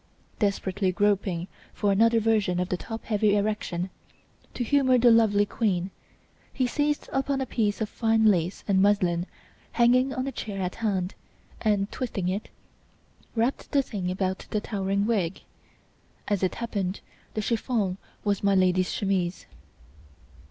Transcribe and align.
Desperately 0.39 0.91
groping 0.91 1.47
for 1.75 1.91
another 1.91 2.19
version 2.19 2.59
of 2.59 2.69
the 2.69 2.75
top 2.75 3.03
heavy 3.03 3.35
erection, 3.35 3.91
to 4.55 4.63
humour 4.63 4.97
the 4.97 5.11
lovely 5.11 5.45
queen, 5.45 5.91
he 6.51 6.65
seized 6.65 7.07
upon 7.13 7.39
a 7.39 7.45
piece 7.45 7.81
of 7.81 7.87
fine 7.87 8.25
lace 8.25 8.63
and 8.67 8.81
muslin 8.81 9.27
hanging 9.73 10.11
on 10.11 10.25
a 10.25 10.31
chair 10.31 10.59
at 10.59 10.73
hand, 10.73 11.13
and 11.61 11.91
twisting 11.91 12.27
it, 12.29 12.49
wrapped 13.35 13.71
the 13.73 13.83
thing 13.83 14.09
about 14.09 14.47
the 14.49 14.59
towering 14.59 15.05
wig. 15.05 15.41
As 16.27 16.41
it 16.41 16.55
happened, 16.55 17.01
the 17.35 17.41
chiffon 17.43 17.97
was 18.23 18.41
my 18.41 18.55
lady's 18.55 18.91
chemise! 18.91 19.45